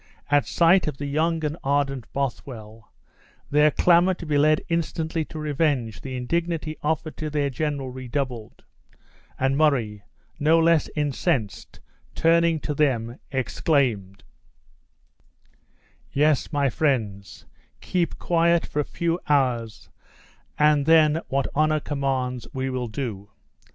[0.31, 2.91] At sight of the young and ardent Bothwell,
[3.51, 8.63] their clamor to be led instantly to revenge the indignity offered to their general redoubled,
[9.37, 10.01] and Murray,
[10.39, 11.81] not less incensed,
[12.15, 14.23] turning to them exclaimed:
[16.11, 17.45] "Yes, my friends,
[17.79, 19.89] keep quiet for a few hours,
[20.57, 23.29] and then, what honor commands we will do!"